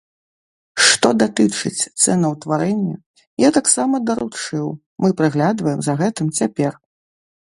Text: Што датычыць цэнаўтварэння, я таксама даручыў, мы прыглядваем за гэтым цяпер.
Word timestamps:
Што 0.85 1.09
датычыць 1.23 1.87
цэнаўтварэння, 2.05 2.95
я 3.43 3.49
таксама 3.57 3.99
даручыў, 4.07 4.67
мы 5.05 5.09
прыглядваем 5.21 5.79
за 5.89 5.93
гэтым 6.01 6.33
цяпер. 6.41 6.73